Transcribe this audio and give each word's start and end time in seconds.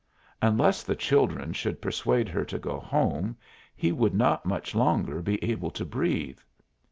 Unless 0.41 0.81
the 0.81 0.95
children 0.95 1.53
should 1.53 1.79
persuade 1.79 2.27
her 2.29 2.43
to 2.45 2.57
go 2.57 2.79
home 2.79 3.37
he 3.75 3.91
would 3.91 4.15
not 4.15 4.47
much 4.47 4.73
longer 4.73 5.21
be 5.21 5.35
able 5.43 5.69
to 5.69 5.85
breathe. 5.85 6.39